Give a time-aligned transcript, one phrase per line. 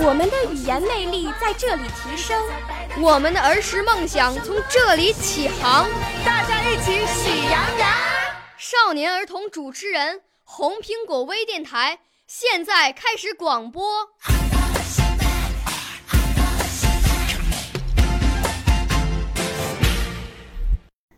[0.00, 2.40] 我们的语言魅力在这里提升，
[3.00, 5.88] 我们的儿时梦想从这里起航。
[6.24, 7.90] 大家一起喜羊羊。
[8.56, 11.98] 少年儿童主持人，红苹果微电台。
[12.28, 13.82] 现在开始广播。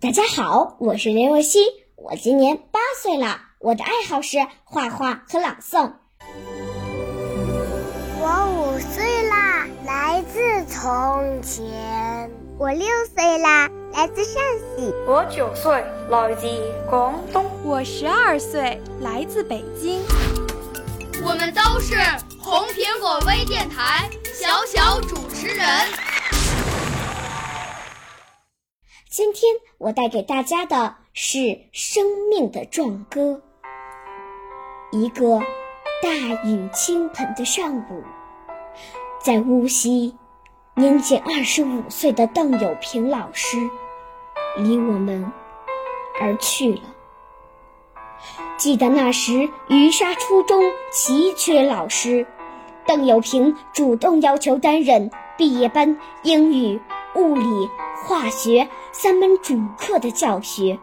[0.00, 1.60] 大家好，我是刘若曦，
[1.96, 5.92] 我今年八岁了，我的爱好是画画和朗诵。
[8.82, 12.30] 岁啦，来自从前。
[12.58, 14.42] 我六岁啦，来自陕
[14.76, 14.92] 西。
[15.06, 16.46] 我九岁，来自
[16.88, 17.44] 广东。
[17.64, 20.02] 我十二岁，来自北京。
[21.24, 21.96] 我们都是
[22.40, 25.66] 红苹果微电台小小主持人。
[29.08, 33.40] 今天我带给大家的是生命的壮歌。
[34.90, 35.40] 一个
[36.02, 36.10] 大
[36.44, 38.02] 雨倾盆的上午，
[39.22, 40.16] 在无锡，
[40.74, 43.56] 年仅二十五岁的邓友平老师
[44.56, 45.30] 离我们
[46.20, 46.80] 而去了。
[48.56, 52.26] 记得那时，余沙初中奇缺老师，
[52.84, 56.80] 邓友平主动要求担任毕业班英语、
[57.14, 57.70] 物理、
[58.04, 60.80] 化学三门主课的教学，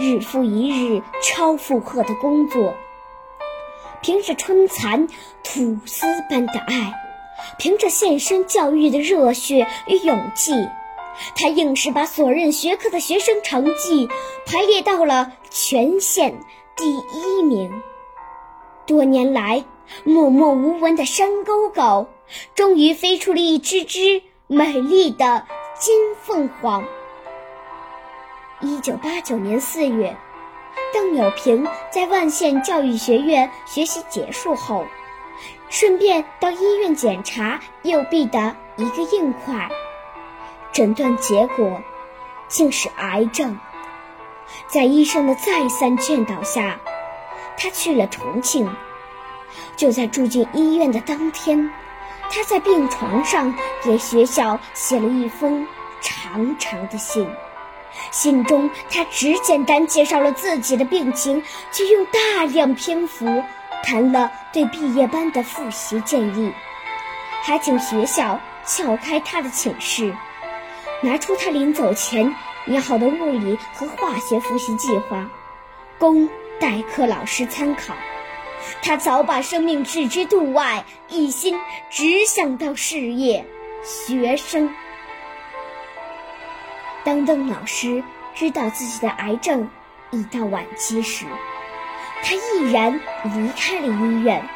[0.00, 2.74] 日复一日超负荷的工作。
[4.00, 5.06] 凭着春蚕
[5.44, 6.92] 吐丝般的爱，
[7.58, 10.52] 凭着献身教育的热血与勇气。
[11.36, 14.08] 他硬是把所任学科的学生成绩
[14.46, 16.40] 排列到了全县
[16.74, 17.82] 第一名。
[18.86, 19.64] 多年来
[20.04, 22.08] 默默无闻的山沟沟，
[22.54, 25.46] 终于飞出了一只只美丽的
[25.78, 26.84] 金凤凰。
[28.60, 30.16] 一九八九年四月，
[30.94, 34.86] 邓友平在万县教育学院学习结束后，
[35.72, 39.70] 顺便到医院检查右臂的一个硬块。
[40.70, 41.80] 诊断结果
[42.46, 43.58] 竟是癌症，
[44.66, 46.78] 在医生的再三劝导下，
[47.56, 48.70] 他去了重庆。
[49.74, 51.70] 就在住进医院的当天，
[52.30, 55.66] 他在病床上给学校写了一封
[56.02, 57.26] 长长的信。
[58.10, 63.42] 信中，他只简单介绍了自己的病情，却用大量篇幅
[63.82, 66.52] 谈了对毕业班的复习建议，
[67.42, 70.14] 还请学校撬开他的寝室。
[71.02, 72.34] 拿出他临走前
[72.64, 75.28] 拟好的物理和化学复习计划，
[75.98, 76.28] 供
[76.60, 77.94] 代课老师参考。
[78.80, 81.58] 他早把生命置之度外，一心
[81.90, 83.44] 只想到事业、
[83.82, 84.72] 学生。
[87.02, 88.04] 当邓老师
[88.36, 89.68] 知道自己的癌症
[90.12, 91.26] 已到晚期时，
[92.22, 94.48] 他毅然离开了医院。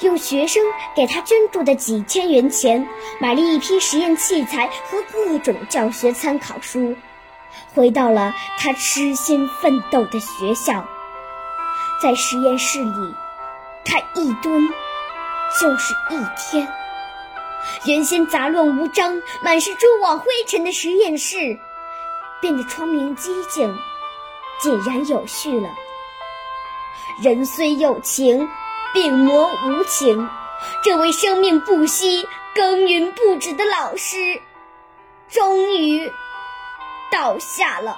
[0.00, 0.62] 用学生
[0.94, 2.86] 给他捐助的几千元钱，
[3.20, 6.94] 买了一批实验器材和各种教学参考书，
[7.74, 10.86] 回到了他痴心奋斗的学校。
[12.02, 13.14] 在实验室里，
[13.84, 14.68] 他一蹲
[15.58, 16.68] 就是一天。
[17.86, 21.58] 原先杂乱无章、满是蛛网灰尘的实验室，
[22.40, 23.74] 变得窗明几净、
[24.60, 25.68] 井然有序了。
[27.20, 28.48] 人虽有情。
[28.94, 30.28] 病魔无情，
[30.84, 34.42] 这位生命不息、耕耘不止的老师，
[35.30, 36.12] 终于
[37.10, 37.96] 倒下了。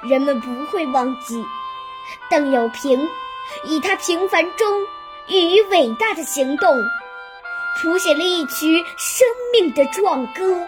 [0.00, 1.44] 人们不会忘记
[2.30, 3.06] 邓友平，
[3.64, 4.86] 以他平凡中
[5.28, 6.74] 寓于伟大的行动，
[7.82, 10.66] 谱写了一曲生命的壮歌。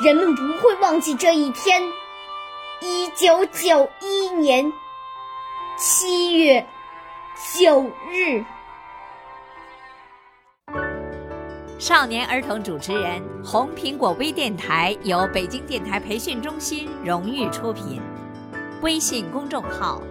[0.00, 1.80] 人们不会忘记这一天，
[2.80, 4.72] 一九九一年。
[5.76, 6.64] 七月
[7.56, 8.44] 九日，
[11.78, 18.00] 少年儿童主持人，红苹果微电台由北京电台培训中心荣誉出品，
[18.82, 20.02] 微信公众号：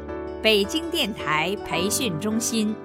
[0.41, 2.75] 北京电台培训中心。